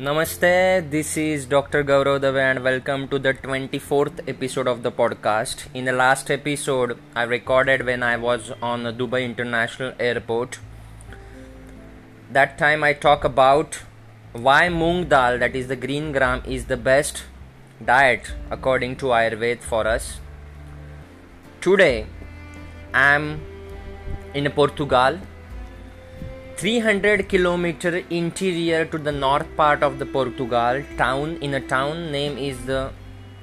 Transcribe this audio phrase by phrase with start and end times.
[0.00, 1.82] Namaste, this is Dr.
[1.82, 5.66] Gaurav Dave and welcome to the 24th episode of the podcast.
[5.74, 10.60] In the last episode, I recorded when I was on Dubai International Airport.
[12.30, 13.80] That time I talk about
[14.30, 17.24] why moong dal, that is the green gram, is the best
[17.84, 20.20] diet according to Ayurveda for us.
[21.60, 22.06] Today,
[22.94, 23.40] I am
[24.32, 25.18] in Portugal
[26.58, 32.36] 300 kilometer interior to the north part of the Portugal town in a town name
[32.36, 32.92] is uh, the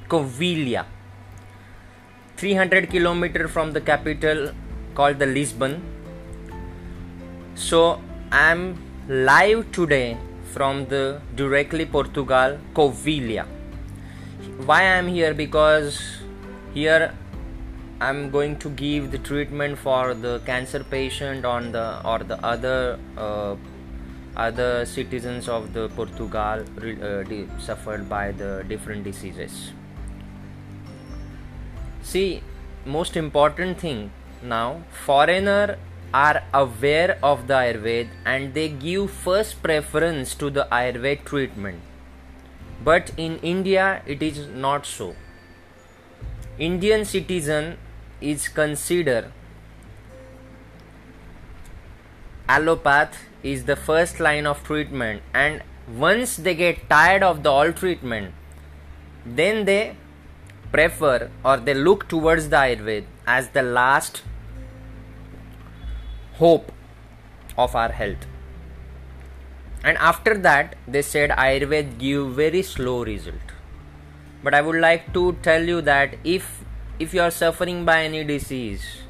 [0.09, 0.83] Covilhã
[2.35, 4.51] 300 kilometer from the capital
[4.93, 5.81] called the Lisbon.
[7.55, 8.01] So
[8.31, 10.17] I am live today
[10.53, 13.45] from the directly Portugal Covilhã
[14.65, 15.33] why I am here?
[15.33, 15.99] Because
[16.73, 17.13] here
[18.01, 22.99] I'm going to give the treatment for the cancer patient on the or the other
[23.17, 23.55] uh,
[24.35, 29.71] other citizens of the Portugal uh, suffered by the different diseases.
[32.03, 32.43] See,
[32.85, 34.11] most important thing
[34.43, 35.77] now, foreigner
[36.13, 41.81] are aware of the Ayurveda and they give first preference to the Ayurveda treatment.
[42.83, 45.15] But in India, it is not so.
[46.59, 47.77] Indian citizen
[48.21, 49.31] is considered.
[52.47, 57.71] Allopath is the first line of treatment and once they get tired of the all
[57.71, 58.33] treatment
[59.25, 59.95] then they
[60.71, 64.23] prefer or they look towards the ayurveda as the last
[66.33, 66.71] hope
[67.57, 68.25] of our health.
[69.83, 73.53] And after that they said ayurveda give very slow result.
[74.43, 76.64] But i would like to tell you that if
[76.97, 79.01] if you are suffering by any disease,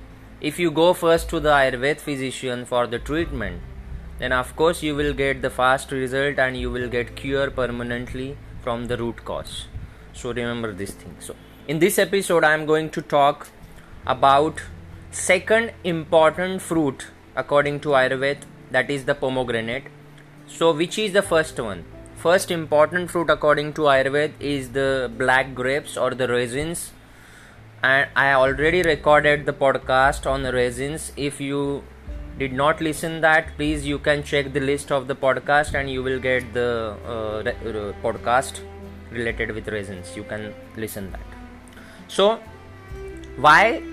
[0.41, 3.61] if you go first to the Ayurveda physician for the treatment,
[4.17, 8.37] then of course you will get the fast result and you will get cure permanently
[8.63, 9.67] from the root cause.
[10.13, 11.15] So remember this thing.
[11.19, 11.35] So
[11.67, 13.49] in this episode I am going to talk
[14.07, 14.61] about
[15.11, 19.83] second important fruit according to Ayurveda that is the pomegranate.
[20.47, 21.85] So which is the first one?
[22.15, 26.91] First important fruit according to Ayurveda is the black grapes or the raisins
[27.85, 31.11] and I already recorded the podcast on resins.
[31.15, 31.83] If you
[32.39, 36.01] did not listen that, please you can check the list of the podcast and you
[36.01, 38.61] will get the uh, re- podcast
[39.11, 40.15] related with resins.
[40.15, 41.35] You can listen that.
[42.07, 42.39] So,
[43.37, 43.83] why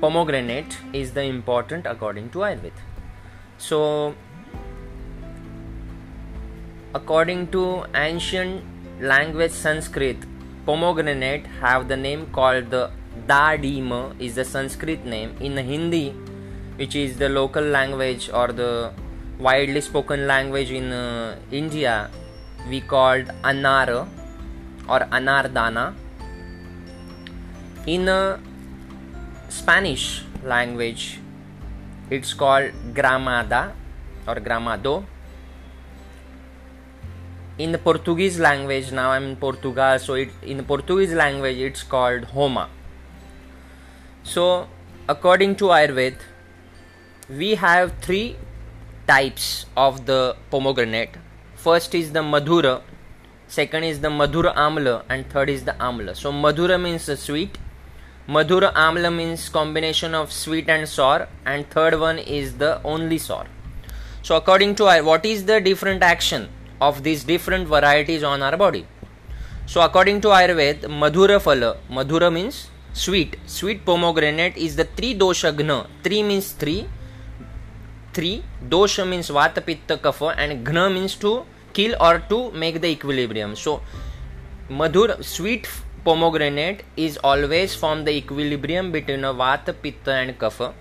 [0.00, 2.84] pomegranate is the important according to Ayurveda?
[3.56, 4.14] So,
[6.94, 8.64] according to ancient
[9.00, 10.18] language Sanskrit,
[10.68, 12.90] pomegranate have the name called the
[13.26, 15.34] Dadima is the Sanskrit name.
[15.40, 16.10] In Hindi,
[16.76, 18.92] which is the local language or the
[19.38, 22.10] widely spoken language in uh, India,
[22.68, 24.06] we called Anara
[24.86, 25.94] or Anardana.
[27.86, 28.38] In uh,
[29.48, 31.18] Spanish language,
[32.10, 33.72] it's called Gramada
[34.26, 35.04] or Gramado
[37.58, 41.82] in the Portuguese language, now I'm in Portugal, so it, in the Portuguese language it's
[41.82, 42.68] called Homa.
[44.22, 44.68] So,
[45.08, 46.18] according to Ayurveda,
[47.28, 48.36] we have three
[49.08, 51.16] types of the pomegranate.
[51.56, 52.82] First is the Madhura,
[53.48, 56.14] second is the Madhura Amla, and third is the Amla.
[56.14, 57.58] So, Madhura means sweet,
[58.28, 63.46] Madhura Amla means combination of sweet and sour, and third one is the only sour.
[64.22, 66.50] So, according to Ayurveda, what is the different action?
[66.80, 68.86] Of these different varieties on our body.
[69.66, 73.36] So, according to Ayurveda, Madhura Phala, Madhura means sweet.
[73.46, 75.86] Sweet pomegranate is the three dosha gna.
[76.02, 76.88] Three means three.
[78.14, 78.42] Three.
[78.66, 83.54] Dosha means Vata Pitta Kapha and Gna means to kill or to make the equilibrium.
[83.54, 83.82] So,
[84.70, 85.68] Madhur, sweet
[86.04, 90.72] pomegranate is always from the equilibrium between a Vata, Pitta and Kapha.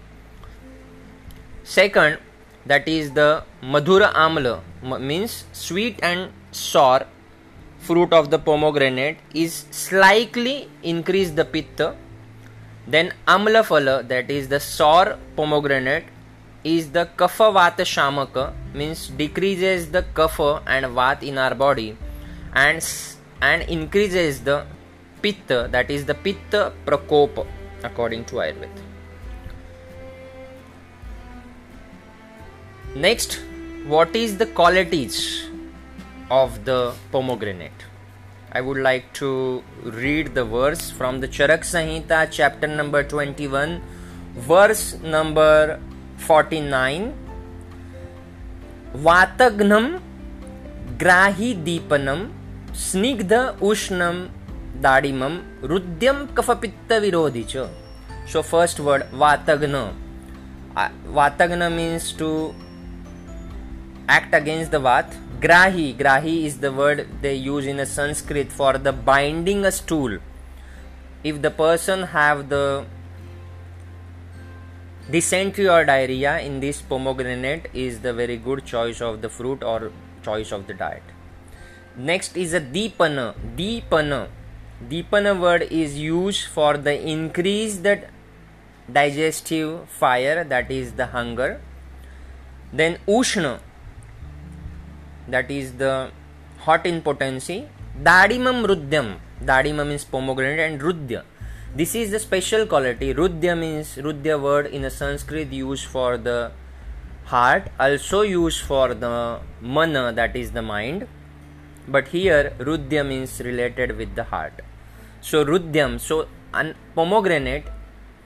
[1.63, 2.19] Second,
[2.67, 4.61] that is the Madhura Amla
[4.99, 7.05] means sweet and sour
[7.79, 11.95] fruit of the pomegranate is slightly increase the pitta.
[12.87, 16.05] Then amla phala that is the sour pomegranate
[16.63, 21.97] is the kapha vata shamaka means decreases the kapha and vat in our body
[22.53, 22.89] and
[23.41, 24.65] and increases the
[25.21, 27.45] pitta that is the pitta prakopa
[27.83, 28.86] according to ayurveda
[33.05, 33.33] next
[33.93, 35.17] what is the qualities
[36.29, 37.85] of the pomegranate?
[38.51, 43.81] I would like to read the verse from the charak samhita chapter number 21
[44.49, 44.83] verse
[45.15, 45.79] number
[46.17, 47.13] 49
[49.07, 49.87] vatagnam
[51.05, 52.27] grahi deepanam
[52.85, 53.41] snigdha
[53.71, 54.21] ushnam
[54.87, 55.41] dadimam
[55.73, 57.67] rudyam kafapitta virodicha
[58.25, 59.89] so first word vatagnam.
[60.75, 62.31] Uh, vatagnam means to
[64.07, 65.95] act against the vat grahi.
[65.95, 70.19] Grahi is the word they use in a sanskrit for the binding a stool.
[71.23, 72.85] If the person have the
[75.09, 79.91] dysentery or diarrhea in this pomegranate is the very good choice of the fruit or
[80.23, 81.03] choice of the diet.
[81.95, 84.27] Next is a deepana deepana
[84.89, 87.87] deepana word is used for the increased
[88.91, 91.61] digestive fire that is the hunger.
[92.71, 93.59] Then ushna
[95.27, 96.11] that is the
[96.59, 97.67] hot in potency
[98.03, 99.17] dadimam rudyam.
[99.43, 101.23] Dadima means pomegranate and rudya.
[101.75, 103.13] This is the special quality.
[103.13, 106.51] Rudya means rudya word in a sanskrit used for the
[107.25, 111.07] heart also used for the mana that is the mind.
[111.87, 114.61] But here rudya means related with the heart.
[115.21, 117.67] So rudyam so an pomegranate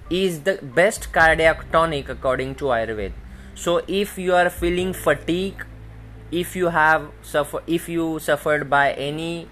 [0.10, 3.14] is the best cardiac tonic according to ayurveda.
[3.56, 5.66] So if you are feeling fatigue
[6.32, 9.48] if you have suffer if you suffered by any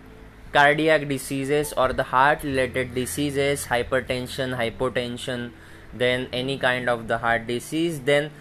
[0.53, 5.51] cardiac diseases or the heart related diseases hypertension hypotension
[5.93, 8.31] then any kind of the heart disease then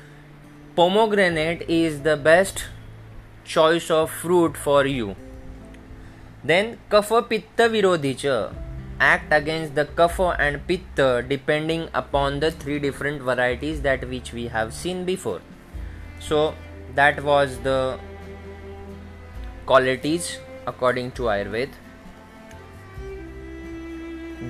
[0.76, 2.66] pomegranate is the best
[3.44, 5.16] choice of fruit for you.
[6.44, 8.54] Then kapha pitta virodhicha
[9.00, 14.46] act against the kapha and pitta depending upon the three different varieties that which we
[14.58, 15.40] have seen before.
[16.20, 16.54] So
[16.94, 17.98] that was the
[19.68, 21.84] qualities according to Ayurveda.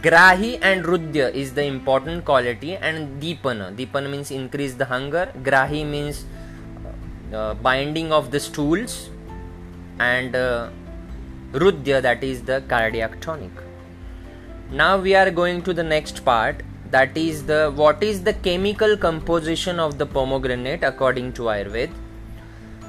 [0.07, 3.75] Grahi and Rudya is the important quality, and Deepana.
[3.75, 5.33] Deepana means increase the hunger.
[5.43, 6.25] Grahi means
[7.33, 9.11] uh, binding of the stools,
[9.99, 10.69] and uh,
[11.53, 13.51] Rudya that is the cardiac tonic.
[14.71, 18.97] Now we are going to the next part that is the what is the chemical
[18.97, 21.95] composition of the pomegranate according to Ayurveda.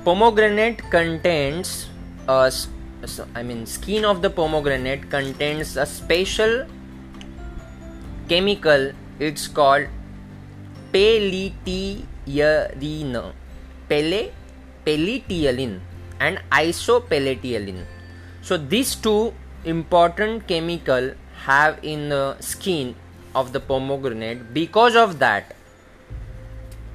[0.04, 1.88] Pomegranate contains
[2.30, 6.68] I mean skin of the pomegranate contains a special
[8.28, 8.92] chemical.
[9.20, 9.88] It's called
[10.94, 12.06] pelletierine
[13.90, 14.32] pele
[14.86, 15.80] pelletierine
[16.20, 17.86] and isopelletierine
[18.42, 19.34] so these two
[19.66, 21.12] important chemical
[21.46, 22.96] have in the skin
[23.36, 24.54] of the pomegranate.
[24.54, 25.56] Because of that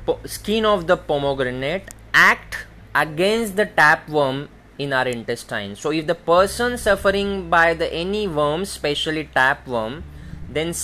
[0.07, 4.49] po- skin of the pomegranate act against the tapeworm
[4.79, 5.77] in our intestine.
[5.77, 10.05] So if the person suffering by the any worm especially tapeworm
[10.49, 10.75] then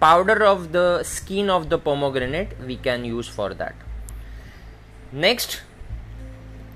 [0.00, 3.74] powder of the skin of the pomegranate we can use for that.
[5.12, 5.62] Next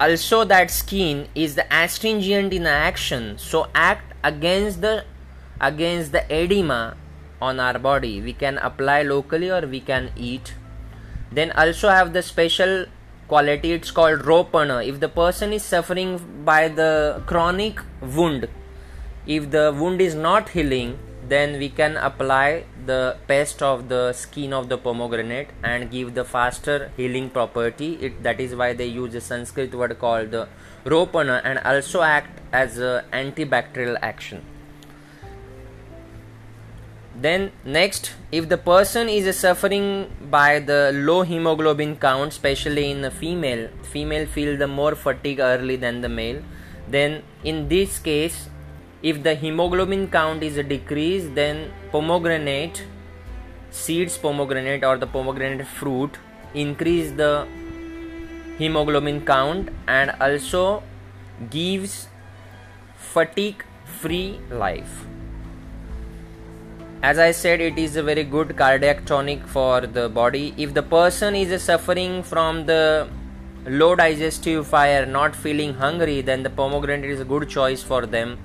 [0.00, 3.38] also that skin is the astringent in action.
[3.38, 5.04] So act against the
[5.60, 6.96] against the edema
[7.40, 8.20] on our body.
[8.20, 10.54] We can apply locally or we can eat.
[11.32, 12.86] Then also have the special
[13.28, 18.48] quality it's called ropana if the person is suffering by the chronic wound
[19.26, 20.98] if the wound is not healing
[21.28, 26.24] then we can apply the paste of the skin of the pomegranate and give the
[26.24, 27.94] faster healing property.
[28.00, 30.34] It, that is why they use a sanskrit word called
[30.84, 34.42] ropana and also act as a antibacterial action
[37.20, 39.86] then next if the person is suffering
[40.30, 45.76] by the low hemoglobin count especially in the female female feel the more fatigue early
[45.76, 46.40] than the male
[46.86, 48.48] then in this case
[49.02, 52.84] if the hemoglobin count is decreased then pomegranate
[53.70, 56.16] seeds pomegranate or the pomegranate fruit
[56.54, 57.46] increase the
[58.58, 60.82] hemoglobin count and also
[61.50, 62.08] gives
[63.12, 63.64] fatigue
[64.00, 65.06] free life
[67.02, 70.52] as i said it is a very good cardiac tonic for the body.
[70.56, 73.08] If the person is suffering from the
[73.66, 78.38] low digestive fire not feeling hungry then the pomegranate is a good choice for them.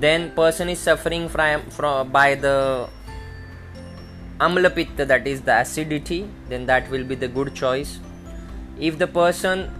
[0.00, 2.88] Then person is suffering from, from by the
[4.40, 7.98] amla pitta that is the acidity then that will be the good choice.
[8.80, 9.70] If the person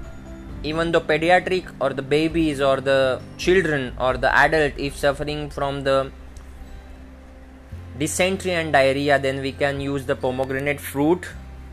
[0.62, 5.82] even the pediatric or the babies or the children or the adult if suffering from
[5.82, 6.12] the
[7.98, 11.28] dysentery and diarrhea then we can use the pomegranate fruit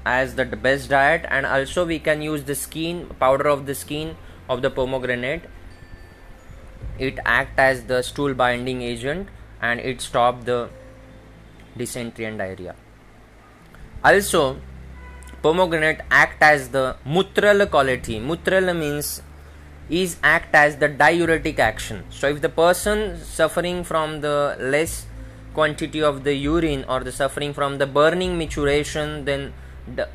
[0.06, 4.16] as the best diet and also we can use the skin powder of the skin
[4.50, 5.44] of the pomegranate.
[6.98, 9.30] It act as the stool binding agent
[9.62, 10.70] and it stop the
[11.78, 12.76] dysentery and diarrhea.
[14.04, 14.60] Also
[15.42, 18.20] pomegranate act as the mutral quality.
[18.20, 19.22] Mutral means
[19.90, 22.04] is act as the diuretic action.
[22.10, 25.06] So if the person suffering from the less
[25.60, 29.54] quantity of the urine or the suffering from the burning micturition then
[30.00, 30.08] the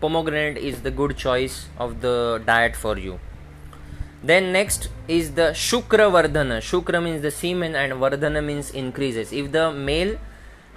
[0.00, 3.18] pomegranate is the good choice of the diet for you.
[4.22, 9.32] Then next is the shukra vardhana shukra means the semen and vardhana means increases.
[9.32, 10.16] If the male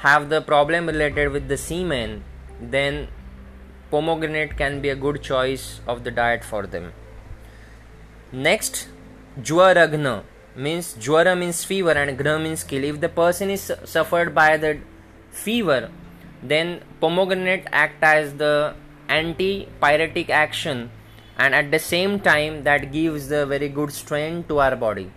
[0.05, 2.23] have the problem related with the semen
[2.59, 3.07] then
[3.89, 6.93] pomegranate can be a good choice of the diet for them.
[8.31, 8.87] Next
[9.39, 10.23] jwaragna
[10.55, 12.83] means jwara means fever and gra means kill.
[12.83, 14.79] If the person is suffered by the
[15.31, 15.89] fever
[16.43, 18.73] then pomegranate act as the
[19.07, 20.89] anti-pyretic action
[21.37, 25.11] and at the same time that gives the very good strength to our body.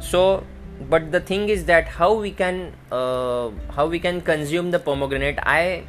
[0.00, 0.44] So
[0.80, 5.38] but the thing is that how we can uh, how we can consume the pomegranate
[5.44, 5.84] i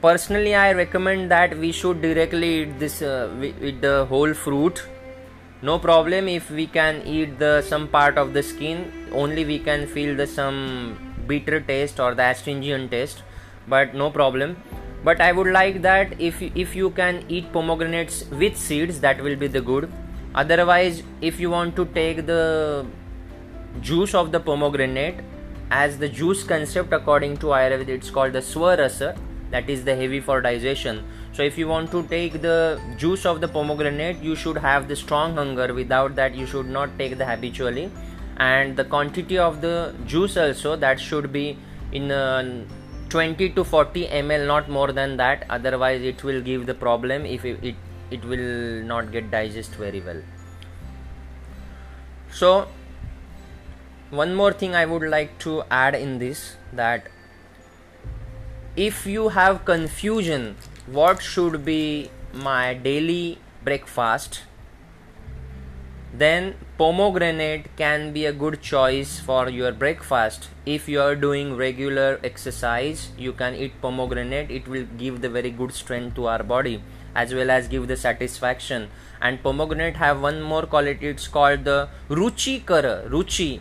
[0.00, 4.84] personally i recommend that we should directly eat this uh, with the whole fruit
[5.62, 9.08] no problem if we can eat the some part of the skin.
[9.12, 13.22] Only we can feel the some bitter taste or the astringent taste.
[13.68, 14.56] But no problem.
[15.04, 19.36] But i would like that if if you can eat pomegranates with seeds that will
[19.36, 19.92] be the good.
[20.34, 22.86] Otherwise if you want to take the
[23.80, 25.22] juice of the pomegranate
[25.70, 29.16] as the juice concept according to ayurveda it's called the swarasa.
[29.50, 33.40] That is the heavy for digestion so if you want to take the juice of
[33.40, 35.72] the pomegranate you should have the strong hunger.
[35.72, 37.90] Without that you should not take the habitually.
[38.36, 41.58] And the quantity of the juice also that should be
[41.92, 42.64] in uh,
[43.10, 45.46] 20 to 40 ml not more than that.
[45.50, 47.74] Otherwise it will give the problem if it, it,
[48.10, 50.20] it will not get digest very well.
[52.32, 52.68] So
[54.10, 57.04] one more thing i would like to add in this that
[58.74, 60.56] if you have confusion
[60.92, 64.42] what should be my daily breakfast?
[66.12, 70.48] Then pomegranate can be a good choice for your breakfast.
[70.66, 74.50] If you are doing regular exercise you can eat pomegranate.
[74.50, 76.82] It will give the very good strength to our body
[77.14, 78.88] as well as give the satisfaction.
[79.20, 81.06] And pomegranate have one more quality.
[81.06, 83.60] It's called the ruchi kara ruchi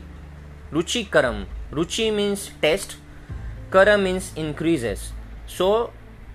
[0.72, 2.98] ruchi karam ruchi means taste
[3.72, 5.12] kara means increases.
[5.46, 5.92] So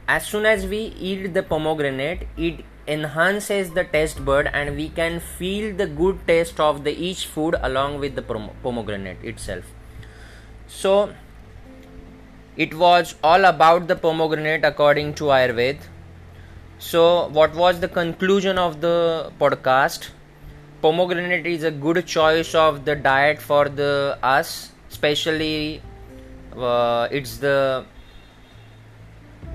[0.08, 0.78] as soon as we
[1.10, 6.60] eat the pomegranate it enhances the taste bud and we can feel the good taste
[6.60, 9.64] of the each food along with the pomegranate itself.
[10.66, 11.14] So
[12.56, 15.80] it was all about the pomegranate according to ayurveda
[16.78, 20.10] so what was the conclusion of the podcast?
[20.82, 25.80] Pomegranate is a good choice of the diet for the us especially
[26.56, 27.86] uh, it's the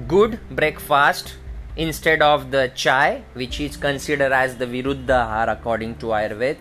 [0.08, 1.36] good breakfast
[1.76, 6.58] instead of the chai which is considered as the viruddhahar according to ayurveda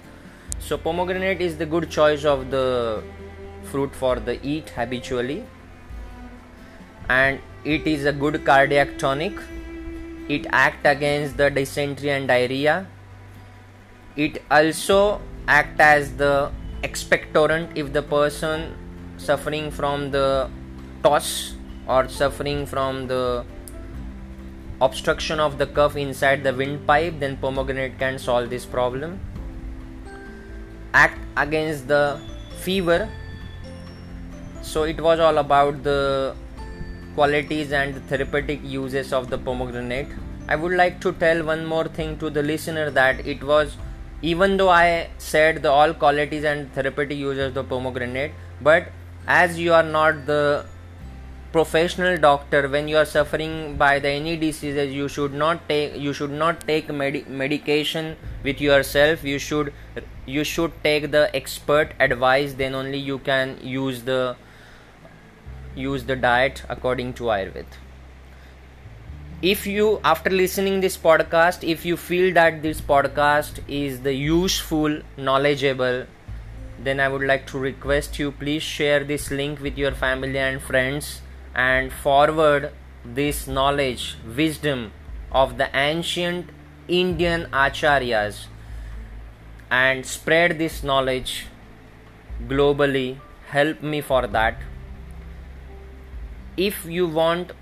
[0.59, 3.03] so pomegranate is the good choice of the
[3.71, 5.45] fruit for the eat habitually.
[7.09, 9.39] And it is a good cardiac tonic.
[10.29, 12.87] It act against the dysentery and diarrhea.
[14.17, 16.51] It also act as the
[16.83, 18.75] expectorant if the person
[19.17, 20.51] suffering from the
[21.03, 21.55] toss
[21.89, 23.45] or suffering from the
[24.81, 29.19] obstruction of the cuff inside the windpipe then pomegranate can solve this problem.
[30.95, 32.21] Act against the
[32.61, 33.09] fever.
[34.63, 36.37] So it was all about the
[37.15, 40.09] qualities and the therapeutic uses of the pomegranate.
[40.47, 43.77] I would like to tell one more thing to the listener that it was
[44.21, 48.89] even though i said the all qualities and therapeutic uses of the pomegranate but
[49.29, 50.65] as you are not the
[51.53, 56.13] professional doctor when you are suffering by the any diseases you should not take you
[56.13, 59.25] should not take medi- medication with yourself.
[59.25, 59.73] You should
[60.27, 64.37] you should take the expert advice then only you can use the
[65.75, 67.85] use the diet according to ayurveda.
[69.41, 75.01] If you after listening this podcast if you feel that this podcast is the useful
[75.17, 76.05] knowledgeable
[76.87, 80.61] then i would like to request you please share this link with your family and
[80.63, 81.21] friends
[81.55, 82.73] and forward
[83.05, 84.93] this knowledge, wisdom
[85.33, 86.51] of the ancient
[86.89, 88.47] Indian acharyas
[89.71, 91.47] and spread this knowledge
[92.47, 93.19] globally.
[93.49, 94.59] Help me for that.
[96.57, 97.53] If you want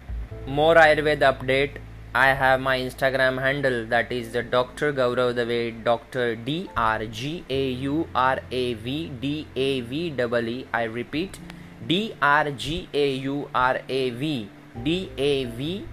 [0.46, 1.78] more Ayurveda update,
[2.14, 4.92] I have my Instagram handle that is the Dr.
[4.92, 6.34] Gaurav Dave, Dr.
[6.34, 10.66] D R G A U R A V D A V E E.
[10.72, 11.38] I repeat
[11.86, 14.48] D R G A U R A V
[14.82, 15.84] D A V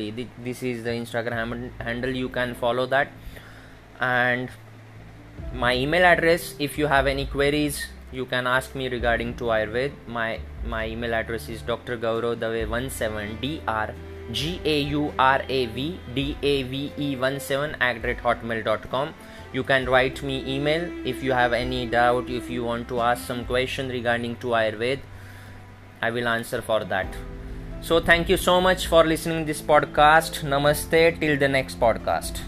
[0.00, 0.28] E.
[0.44, 2.10] This is the Instagram handle.
[2.10, 3.08] You can follow that.
[4.00, 4.50] and
[5.52, 9.92] my email address if you have any queries you can ask me regarding to ayurved
[10.06, 13.94] my my email address is dr gaurav dave 17 dr
[14.30, 19.14] g a u r a v d a v e 17 at hotmail.com
[19.52, 23.26] you can write me email if you have any doubt if you want to ask
[23.26, 25.00] some question regarding to ayurved
[26.02, 27.06] i will answer for that.
[27.80, 30.42] So thank you so much for listening this podcast.
[30.42, 31.20] Namaste.
[31.20, 32.40] Till the next podcast